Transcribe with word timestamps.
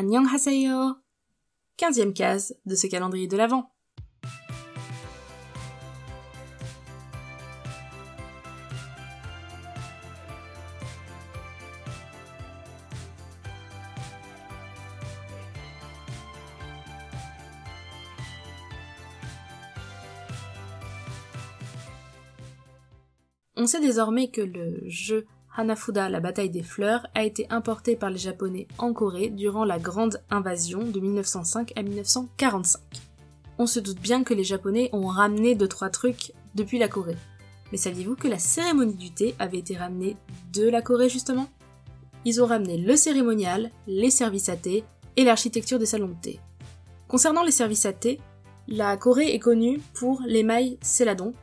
Annyeonghaseyo 0.00 0.96
15e 1.76 2.14
case 2.14 2.56
de 2.64 2.74
ce 2.74 2.86
calendrier 2.86 3.26
de 3.26 3.36
l'Avent. 3.36 3.70
On 23.54 23.66
sait 23.66 23.82
désormais 23.82 24.30
que 24.30 24.40
le 24.40 24.80
jeu 24.86 25.26
Hanafuda, 25.60 26.08
la 26.08 26.20
bataille 26.20 26.48
des 26.48 26.62
fleurs, 26.62 27.06
a 27.14 27.22
été 27.22 27.46
importé 27.50 27.94
par 27.94 28.08
les 28.08 28.18
Japonais 28.18 28.66
en 28.78 28.94
Corée 28.94 29.28
durant 29.28 29.66
la 29.66 29.78
grande 29.78 30.22
invasion 30.30 30.82
de 30.82 31.00
1905 31.00 31.72
à 31.76 31.82
1945. 31.82 32.80
On 33.58 33.66
se 33.66 33.78
doute 33.78 34.00
bien 34.00 34.24
que 34.24 34.32
les 34.32 34.42
Japonais 34.42 34.88
ont 34.94 35.06
ramené 35.06 35.54
deux 35.54 35.68
trois 35.68 35.90
trucs 35.90 36.32
depuis 36.54 36.78
la 36.78 36.88
Corée. 36.88 37.18
Mais 37.70 37.78
saviez-vous 37.78 38.16
que 38.16 38.26
la 38.26 38.38
cérémonie 38.38 38.94
du 38.94 39.10
thé 39.10 39.34
avait 39.38 39.58
été 39.58 39.76
ramenée 39.76 40.16
de 40.54 40.66
la 40.66 40.80
Corée 40.80 41.10
justement? 41.10 41.46
Ils 42.24 42.42
ont 42.42 42.46
ramené 42.46 42.78
le 42.78 42.96
cérémonial, 42.96 43.70
les 43.86 44.10
services 44.10 44.48
à 44.48 44.56
thé 44.56 44.82
et 45.16 45.24
l'architecture 45.24 45.78
des 45.78 45.86
salons 45.86 46.08
de 46.08 46.20
thé. 46.22 46.40
Concernant 47.06 47.42
les 47.42 47.50
services 47.50 47.84
à 47.84 47.92
thé, 47.92 48.18
la 48.66 48.96
Corée 48.96 49.34
est 49.34 49.38
connue 49.38 49.78
pour 49.92 50.22
l'émail 50.26 50.78
Céladon, 50.80 51.34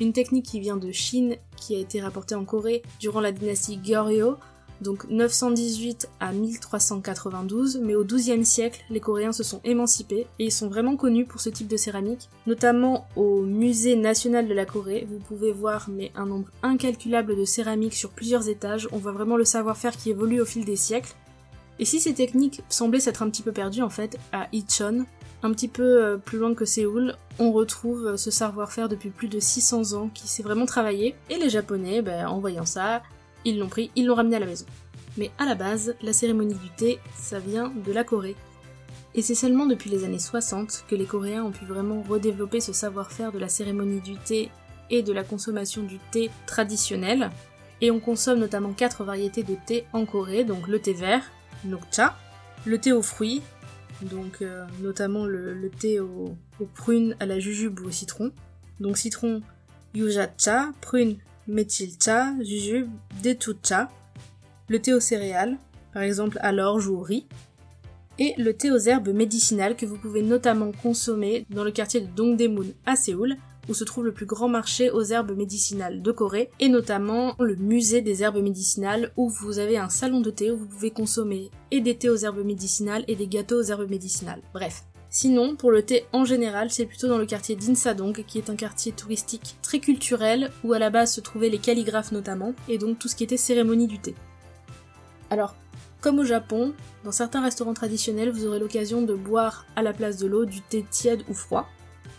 une 0.00 0.12
technique 0.12 0.46
qui 0.46 0.60
vient 0.60 0.76
de 0.76 0.92
Chine, 0.92 1.36
qui 1.56 1.74
a 1.74 1.78
été 1.78 2.00
rapportée 2.00 2.34
en 2.34 2.44
Corée 2.44 2.82
durant 3.00 3.20
la 3.20 3.32
dynastie 3.32 3.76
Goryeo, 3.76 4.36
donc 4.80 5.08
918 5.08 6.08
à 6.20 6.32
1392, 6.32 7.80
mais 7.82 7.96
au 7.96 8.04
XIIe 8.04 8.44
siècle, 8.44 8.84
les 8.90 9.00
Coréens 9.00 9.32
se 9.32 9.42
sont 9.42 9.60
émancipés 9.64 10.26
et 10.38 10.46
ils 10.46 10.52
sont 10.52 10.68
vraiment 10.68 10.96
connus 10.96 11.24
pour 11.24 11.40
ce 11.40 11.50
type 11.50 11.66
de 11.68 11.76
céramique, 11.76 12.28
notamment 12.46 13.06
au 13.16 13.42
Musée 13.42 13.96
national 13.96 14.46
de 14.46 14.54
la 14.54 14.66
Corée. 14.66 15.06
Vous 15.10 15.18
pouvez 15.18 15.52
voir 15.52 15.88
un 16.14 16.26
nombre 16.26 16.48
incalculable 16.62 17.36
de 17.36 17.44
céramiques 17.44 17.94
sur 17.94 18.10
plusieurs 18.10 18.48
étages, 18.48 18.88
on 18.92 18.98
voit 18.98 19.12
vraiment 19.12 19.36
le 19.36 19.44
savoir-faire 19.44 19.96
qui 19.96 20.10
évolue 20.10 20.40
au 20.40 20.46
fil 20.46 20.64
des 20.64 20.76
siècles. 20.76 21.14
Et 21.80 21.84
si 21.84 22.00
ces 22.00 22.14
techniques 22.14 22.62
semblaient 22.68 23.00
s'être 23.00 23.22
un 23.22 23.30
petit 23.30 23.42
peu 23.42 23.52
perdues 23.52 23.82
en 23.82 23.90
fait, 23.90 24.18
à 24.32 24.48
Ichon, 24.52 25.06
un 25.42 25.52
petit 25.52 25.68
peu 25.68 26.04
euh, 26.04 26.16
plus 26.16 26.38
loin 26.38 26.54
que 26.54 26.64
Séoul, 26.64 27.14
on 27.38 27.52
retrouve 27.52 28.06
euh, 28.06 28.16
ce 28.16 28.30
savoir-faire 28.30 28.88
depuis 28.88 29.10
plus 29.10 29.28
de 29.28 29.38
600 29.38 29.92
ans 29.92 30.10
qui 30.12 30.26
s'est 30.26 30.42
vraiment 30.42 30.66
travaillé. 30.66 31.14
Et 31.30 31.36
les 31.36 31.50
Japonais, 31.50 32.02
ben, 32.02 32.26
en 32.26 32.40
voyant 32.40 32.66
ça, 32.66 33.02
ils 33.44 33.58
l'ont 33.58 33.68
pris, 33.68 33.90
ils 33.94 34.06
l'ont 34.06 34.16
ramené 34.16 34.36
à 34.36 34.40
la 34.40 34.46
maison. 34.46 34.66
Mais 35.16 35.30
à 35.38 35.46
la 35.46 35.54
base, 35.54 35.94
la 36.02 36.12
cérémonie 36.12 36.54
du 36.54 36.70
thé, 36.70 36.98
ça 37.16 37.38
vient 37.38 37.72
de 37.74 37.92
la 37.92 38.04
Corée. 38.04 38.36
Et 39.14 39.22
c'est 39.22 39.34
seulement 39.34 39.66
depuis 39.66 39.90
les 39.90 40.04
années 40.04 40.18
60 40.18 40.84
que 40.88 40.94
les 40.94 41.06
Coréens 41.06 41.44
ont 41.44 41.50
pu 41.50 41.64
vraiment 41.64 42.02
redévelopper 42.02 42.60
ce 42.60 42.72
savoir-faire 42.72 43.32
de 43.32 43.38
la 43.38 43.48
cérémonie 43.48 44.00
du 44.00 44.16
thé 44.16 44.50
et 44.90 45.02
de 45.02 45.12
la 45.12 45.24
consommation 45.24 45.82
du 45.82 45.98
thé 46.10 46.30
traditionnel. 46.46 47.30
Et 47.80 47.90
on 47.90 48.00
consomme 48.00 48.38
notamment 48.38 48.72
quatre 48.72 49.04
variétés 49.04 49.42
de 49.42 49.56
thé 49.66 49.84
en 49.92 50.04
Corée, 50.04 50.44
donc 50.44 50.68
le 50.68 50.80
thé 50.80 50.92
vert, 50.92 51.24
nokcha, 51.64 52.16
le 52.64 52.78
thé 52.78 52.92
aux 52.92 53.02
fruits, 53.02 53.42
donc 54.02 54.42
euh, 54.42 54.64
notamment 54.80 55.26
le, 55.26 55.70
thé 55.70 56.00
aux, 56.00 56.36
prunes, 56.74 57.16
à 57.20 57.26
la 57.26 57.38
jujube 57.38 57.80
ou 57.80 57.88
au 57.88 57.90
citron. 57.90 58.32
Donc 58.80 58.96
citron 58.96 59.42
yuja 59.94 60.28
cha, 60.36 60.72
prune 60.80 61.16
metil 61.46 61.92
cha, 62.02 62.32
jujube 62.42 62.88
detu 63.22 63.52
cha. 63.62 63.90
Le 64.68 64.80
thé 64.80 64.92
aux 64.92 65.00
céréales, 65.00 65.56
par 65.92 66.02
exemple 66.02 66.38
à 66.42 66.52
l'orge 66.52 66.88
ou 66.88 66.96
au 66.96 67.02
riz. 67.02 67.26
Et 68.20 68.34
le 68.36 68.52
thé 68.52 68.70
aux 68.70 68.78
herbes 68.78 69.10
médicinales 69.10 69.76
que 69.76 69.86
vous 69.86 69.96
pouvez 69.96 70.22
notamment 70.22 70.72
consommer 70.72 71.46
dans 71.50 71.62
le 71.62 71.70
quartier 71.70 72.00
de 72.00 72.06
Dongdaemun 72.06 72.66
à 72.84 72.96
Séoul, 72.96 73.36
où 73.68 73.74
se 73.74 73.84
trouve 73.84 74.04
le 74.04 74.12
plus 74.12 74.26
grand 74.26 74.48
marché 74.48 74.90
aux 74.90 75.04
herbes 75.04 75.36
médicinales 75.36 76.02
de 76.02 76.12
Corée, 76.12 76.50
et 76.60 76.68
notamment 76.68 77.34
le 77.38 77.56
musée 77.56 78.00
des 78.00 78.22
herbes 78.22 78.42
médicinales, 78.42 79.12
où 79.16 79.28
vous 79.28 79.58
avez 79.58 79.78
un 79.78 79.88
salon 79.88 80.20
de 80.20 80.30
thé 80.30 80.50
où 80.50 80.56
vous 80.56 80.66
pouvez 80.66 80.90
consommer 80.90 81.50
et 81.70 81.80
des 81.80 81.96
thés 81.96 82.10
aux 82.10 82.16
herbes 82.16 82.44
médicinales 82.44 83.04
et 83.08 83.16
des 83.16 83.26
gâteaux 83.26 83.60
aux 83.60 83.70
herbes 83.70 83.90
médicinales. 83.90 84.42
Bref. 84.52 84.84
Sinon, 85.10 85.56
pour 85.56 85.70
le 85.70 85.82
thé 85.82 86.04
en 86.12 86.26
général, 86.26 86.70
c'est 86.70 86.84
plutôt 86.84 87.08
dans 87.08 87.16
le 87.16 87.24
quartier 87.24 87.56
d'Insadong, 87.56 88.24
qui 88.26 88.36
est 88.36 88.50
un 88.50 88.56
quartier 88.56 88.92
touristique 88.92 89.56
très 89.62 89.80
culturel, 89.80 90.50
où 90.64 90.74
à 90.74 90.78
la 90.78 90.90
base 90.90 91.14
se 91.14 91.22
trouvaient 91.22 91.48
les 91.48 91.58
calligraphes 91.58 92.12
notamment, 92.12 92.52
et 92.68 92.76
donc 92.76 92.98
tout 92.98 93.08
ce 93.08 93.16
qui 93.16 93.24
était 93.24 93.38
cérémonie 93.38 93.86
du 93.86 93.98
thé. 93.98 94.14
Alors, 95.30 95.54
comme 96.00 96.18
au 96.18 96.24
Japon, 96.24 96.74
dans 97.04 97.12
certains 97.12 97.42
restaurants 97.42 97.74
traditionnels, 97.74 98.30
vous 98.30 98.46
aurez 98.46 98.58
l'occasion 98.58 99.02
de 99.02 99.14
boire 99.14 99.66
à 99.76 99.82
la 99.82 99.92
place 99.92 100.18
de 100.18 100.26
l'eau 100.26 100.44
du 100.44 100.60
thé 100.60 100.84
tiède 100.90 101.24
ou 101.28 101.34
froid, 101.34 101.68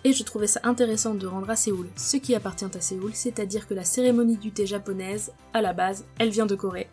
et 0.04 0.14
je 0.14 0.24
trouvais 0.24 0.48
ça 0.48 0.62
intéressant 0.64 1.14
de 1.14 1.28
rendre 1.28 1.50
à 1.50 1.56
Séoul 1.56 1.88
ce 1.96 2.18
qui 2.18 2.36
appartient 2.36 2.66
à 2.66 2.82
Séoul, 2.82 3.12
c'est-à-dire 3.14 3.68
que 3.68 3.74
la 3.74 3.84
cérémonie 3.84 4.38
du 4.38 4.52
thé 4.52 4.66
japonaise, 4.66 5.32
à 5.54 5.62
la 5.62 5.74
base, 5.74 6.06
elle 6.18 6.30
vient 6.30 6.46
de 6.46 6.56
Corée. 6.56 6.88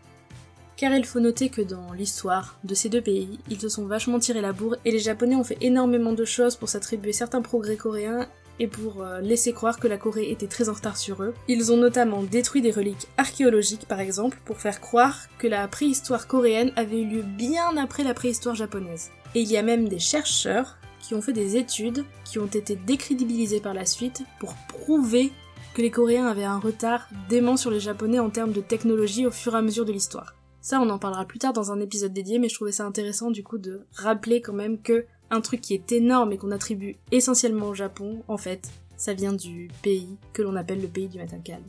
Car 0.76 0.92
il 0.92 1.06
faut 1.06 1.20
noter 1.20 1.48
que 1.48 1.62
dans 1.62 1.92
l'histoire 1.94 2.58
de 2.64 2.74
ces 2.74 2.90
deux 2.90 3.00
pays, 3.00 3.38
ils 3.48 3.60
se 3.60 3.70
sont 3.70 3.86
vachement 3.86 4.18
tirés 4.18 4.42
la 4.42 4.52
bourre 4.52 4.76
et 4.84 4.90
les 4.90 4.98
Japonais 4.98 5.34
ont 5.34 5.44
fait 5.44 5.56
énormément 5.62 6.12
de 6.12 6.24
choses 6.26 6.56
pour 6.56 6.68
s'attribuer 6.68 7.12
certains 7.12 7.40
progrès 7.40 7.76
coréens 7.76 8.28
et 8.58 8.66
pour 8.66 9.02
euh, 9.02 9.20
laisser 9.20 9.52
croire 9.52 9.78
que 9.78 9.88
la 9.88 9.96
Corée 9.96 10.30
était 10.30 10.46
très 10.46 10.68
en 10.68 10.74
retard 10.74 10.96
sur 10.96 11.22
eux. 11.22 11.34
Ils 11.48 11.72
ont 11.72 11.76
notamment 11.76 12.22
détruit 12.22 12.60
des 12.60 12.70
reliques 12.70 13.08
archéologiques 13.16 13.86
par 13.86 14.00
exemple 14.00 14.38
pour 14.44 14.58
faire 14.58 14.80
croire 14.80 15.26
que 15.38 15.46
la 15.46 15.66
préhistoire 15.68 16.26
coréenne 16.26 16.72
avait 16.76 17.00
eu 17.00 17.06
lieu 17.06 17.22
bien 17.22 17.76
après 17.78 18.04
la 18.04 18.14
préhistoire 18.14 18.54
japonaise. 18.54 19.10
Et 19.34 19.40
il 19.40 19.50
y 19.50 19.56
a 19.56 19.62
même 19.62 19.88
des 19.88 19.98
chercheurs 19.98 20.76
qui 21.06 21.14
ont 21.14 21.22
fait 21.22 21.32
des 21.32 21.56
études 21.56 22.04
qui 22.24 22.40
ont 22.40 22.46
été 22.46 22.74
décrédibilisées 22.74 23.60
par 23.60 23.74
la 23.74 23.86
suite 23.86 24.24
pour 24.40 24.54
prouver 24.68 25.30
que 25.72 25.82
les 25.82 25.90
Coréens 25.90 26.26
avaient 26.26 26.42
un 26.42 26.58
retard 26.58 27.08
dément 27.28 27.56
sur 27.56 27.70
les 27.70 27.78
Japonais 27.78 28.18
en 28.18 28.30
termes 28.30 28.52
de 28.52 28.60
technologie 28.60 29.24
au 29.24 29.30
fur 29.30 29.54
et 29.54 29.58
à 29.58 29.62
mesure 29.62 29.84
de 29.84 29.92
l'histoire. 29.92 30.34
Ça, 30.60 30.80
on 30.80 30.90
en 30.90 30.98
parlera 30.98 31.24
plus 31.24 31.38
tard 31.38 31.52
dans 31.52 31.70
un 31.70 31.80
épisode 31.80 32.12
dédié, 32.12 32.40
mais 32.40 32.48
je 32.48 32.56
trouvais 32.56 32.72
ça 32.72 32.84
intéressant 32.84 33.30
du 33.30 33.44
coup 33.44 33.58
de 33.58 33.82
rappeler 33.94 34.40
quand 34.40 34.52
même 34.52 34.82
que 34.82 35.06
un 35.30 35.40
truc 35.40 35.60
qui 35.60 35.74
est 35.74 35.92
énorme 35.92 36.32
et 36.32 36.38
qu'on 36.38 36.50
attribue 36.50 36.96
essentiellement 37.12 37.68
au 37.68 37.74
Japon, 37.74 38.24
en 38.26 38.36
fait, 38.36 38.68
ça 38.96 39.14
vient 39.14 39.32
du 39.32 39.68
pays 39.82 40.16
que 40.32 40.42
l'on 40.42 40.56
appelle 40.56 40.80
le 40.80 40.88
pays 40.88 41.08
du 41.08 41.18
matin 41.18 41.38
calme. 41.38 41.68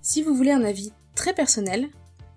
Si 0.00 0.22
vous 0.22 0.34
voulez 0.34 0.50
un 0.50 0.64
avis 0.64 0.92
très 1.14 1.34
personnel, 1.34 1.88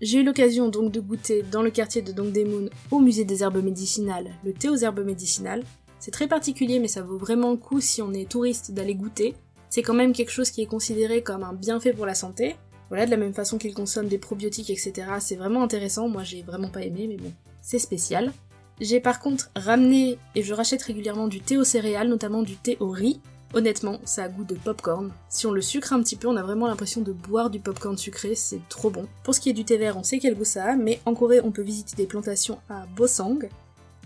j'ai 0.02 0.20
eu 0.20 0.24
l'occasion 0.24 0.70
donc 0.70 0.92
de 0.92 1.00
goûter 1.00 1.42
dans 1.42 1.64
le 1.64 1.72
quartier 1.72 2.04
de 2.04 2.12
Dongdaemun 2.12 2.70
au 2.92 3.00
musée 3.00 3.26
des 3.26 3.42
herbes 3.42 3.64
médicinales 3.64 4.30
le 4.44 4.54
thé 4.54 4.70
aux 4.70 4.76
herbes 4.76 5.04
médicinales, 5.04 5.64
c'est 6.06 6.12
très 6.12 6.28
particulier, 6.28 6.78
mais 6.78 6.88
ça 6.88 7.02
vaut 7.02 7.18
vraiment 7.18 7.50
le 7.50 7.58
coup 7.58 7.82
si 7.82 8.00
on 8.00 8.14
est 8.14 8.30
touriste 8.30 8.70
d'aller 8.70 8.94
goûter. 8.94 9.34
C'est 9.72 9.82
quand 9.82 9.96
même 9.96 10.14
quelque 10.14 10.30
chose 10.30 10.52
qui 10.52 10.62
est 10.62 10.68
considéré 10.68 11.24
comme 11.24 11.44
un 11.44 11.54
bienfait 11.54 11.94
pour 11.94 12.06
la 12.06 12.14
santé. 12.14 12.58
Voilà, 12.90 13.08
de 13.08 13.10
la 13.10 13.18
même 13.18 13.34
façon 13.34 13.58
qu'ils 13.58 13.74
consomment 13.74 14.08
des 14.08 14.20
probiotiques, 14.20 14.70
etc. 14.70 14.94
C'est 15.20 15.36
vraiment 15.36 15.64
intéressant. 15.64 16.08
Moi, 16.08 16.24
j'ai 16.24 16.44
vraiment 16.44 16.70
pas 16.70 16.84
aimé, 16.84 17.08
mais 17.10 17.18
bon, 17.18 17.34
c'est 17.64 17.80
spécial. 17.80 18.32
J'ai 18.80 19.00
par 19.00 19.20
contre 19.20 19.50
ramené 19.56 20.20
et 20.36 20.44
je 20.44 20.54
rachète 20.54 20.84
régulièrement 20.84 21.28
du 21.28 21.40
thé 21.40 21.58
aux 21.58 21.64
céréales, 21.64 22.08
notamment 22.08 22.44
du 22.44 22.56
thé 22.56 22.78
au 22.80 22.92
riz. 22.92 23.20
Honnêtement, 23.56 23.98
ça 24.06 24.26
a 24.26 24.30
goût 24.30 24.44
de 24.44 24.54
popcorn. 24.54 25.12
Si 25.30 25.48
on 25.48 25.52
le 25.54 25.62
sucre 25.62 25.92
un 25.92 26.04
petit 26.04 26.18
peu, 26.18 26.28
on 26.28 26.36
a 26.36 26.44
vraiment 26.44 26.68
l'impression 26.68 27.02
de 27.02 27.14
boire 27.14 27.50
du 27.50 27.60
popcorn 27.60 27.98
sucré, 27.98 28.36
c'est 28.36 28.62
trop 28.70 28.92
bon. 28.92 29.08
Pour 29.24 29.34
ce 29.34 29.40
qui 29.40 29.50
est 29.50 29.54
du 29.54 29.66
thé 29.66 29.78
vert, 29.78 29.98
on 29.98 30.04
sait 30.04 30.20
quel 30.20 30.36
goût 30.36 30.46
ça 30.46 30.66
a, 30.66 30.76
mais 30.76 31.00
en 31.08 31.16
Corée, 31.16 31.42
on 31.42 31.50
peut 31.50 31.64
visiter 31.64 31.96
des 31.96 32.06
plantations 32.06 32.60
à 32.70 32.86
Bosang, 32.96 33.50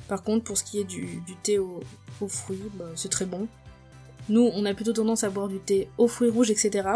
par 0.10 0.24
contre, 0.24 0.44
pour 0.44 0.58
ce 0.58 0.64
qui 0.64 0.80
est 0.80 0.84
du, 0.84 1.22
thé 1.44 1.60
aux, 1.60 1.82
fruits, 2.28 2.60
bah, 2.74 2.86
c'est 2.96 3.12
très 3.12 3.26
bon. 3.26 3.48
Nous, 4.28 4.50
on 4.54 4.66
a 4.66 4.74
plutôt 4.74 4.92
tendance 4.92 5.24
à 5.24 5.30
boire 5.30 5.48
du 5.48 5.60
thé 5.60 5.88
aux 5.98 6.08
fruits 6.08 6.32
rouges, 6.32 6.50
etc. 6.50 6.88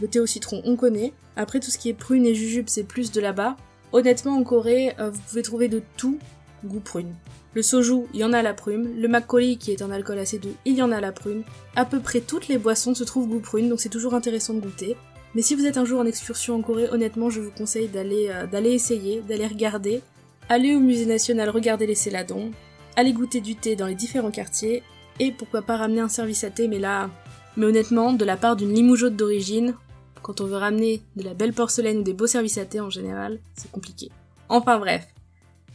Le 0.00 0.08
thé 0.08 0.18
au 0.18 0.26
citron, 0.26 0.62
on 0.64 0.74
connaît. 0.74 1.12
Après, 1.36 1.60
tout 1.60 1.70
ce 1.70 1.78
qui 1.78 1.90
est 1.90 1.94
prune 1.94 2.24
et 2.24 2.34
jujube, 2.34 2.68
c'est 2.68 2.82
plus 2.82 3.12
de 3.12 3.20
là-bas. 3.20 3.56
Honnêtement, 3.92 4.36
en 4.36 4.42
Corée, 4.42 4.94
euh, 4.98 5.10
vous 5.10 5.20
pouvez 5.28 5.42
trouver 5.42 5.68
de 5.68 5.82
tout 5.98 6.18
goût 6.64 6.80
prune. 6.80 7.14
Le 7.52 7.62
soju, 7.62 8.06
il 8.14 8.20
y 8.20 8.24
en 8.24 8.32
a 8.32 8.42
la 8.42 8.54
prune. 8.54 8.98
Le 8.98 9.08
makgeolli, 9.08 9.58
qui 9.58 9.70
est 9.70 9.82
un 9.82 9.90
alcool 9.90 10.18
assez 10.18 10.38
doux, 10.38 10.54
il 10.64 10.74
y 10.74 10.82
en 10.82 10.90
a 10.90 11.00
la 11.00 11.12
prune. 11.12 11.44
À 11.76 11.84
peu 11.84 12.00
près 12.00 12.20
toutes 12.20 12.48
les 12.48 12.58
boissons 12.58 12.94
se 12.94 13.04
trouvent 13.04 13.28
goût 13.28 13.40
prune, 13.40 13.68
donc 13.68 13.80
c'est 13.80 13.90
toujours 13.90 14.14
intéressant 14.14 14.54
de 14.54 14.60
goûter. 14.60 14.96
Mais 15.34 15.42
si 15.42 15.54
vous 15.54 15.66
êtes 15.66 15.76
un 15.76 15.84
jour 15.84 16.00
en 16.00 16.06
excursion 16.06 16.56
en 16.56 16.62
Corée, 16.62 16.88
honnêtement, 16.90 17.28
je 17.28 17.40
vous 17.40 17.50
conseille 17.50 17.88
d'aller 17.88 18.28
euh, 18.30 18.46
d'aller 18.46 18.72
essayer, 18.72 19.20
d'aller 19.20 19.46
regarder. 19.46 20.00
Allez 20.48 20.74
au 20.74 20.80
musée 20.80 21.06
national 21.06 21.48
regarder 21.48 21.86
les 21.86 21.94
céladons, 21.94 22.50
allez 22.96 23.12
goûter 23.12 23.40
du 23.40 23.56
thé 23.56 23.76
dans 23.76 23.86
les 23.86 23.94
différents 23.94 24.30
quartiers, 24.30 24.82
et 25.18 25.32
pourquoi 25.32 25.62
pas 25.62 25.76
ramener 25.76 26.00
un 26.00 26.08
service 26.08 26.44
à 26.44 26.50
thé, 26.50 26.68
mais 26.68 26.78
là... 26.78 27.10
Mais 27.56 27.66
honnêtement, 27.66 28.12
de 28.12 28.24
la 28.24 28.36
part 28.36 28.56
d'une 28.56 28.74
limoujote 28.74 29.14
d'origine, 29.14 29.74
quand 30.22 30.40
on 30.40 30.46
veut 30.46 30.56
ramener 30.56 31.02
de 31.16 31.22
la 31.22 31.34
belle 31.34 31.52
porcelaine 31.52 31.98
ou 31.98 32.02
des 32.02 32.14
beaux 32.14 32.26
services 32.26 32.58
à 32.58 32.64
thé 32.64 32.80
en 32.80 32.90
général, 32.90 33.38
c'est 33.54 33.70
compliqué. 33.70 34.10
Enfin 34.48 34.78
bref. 34.78 35.06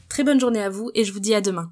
Très 0.09 0.23
bonne 0.23 0.39
journée 0.39 0.61
à 0.61 0.69
vous 0.69 0.91
et 0.93 1.05
je 1.05 1.13
vous 1.13 1.19
dis 1.19 1.33
à 1.33 1.41
demain. 1.41 1.71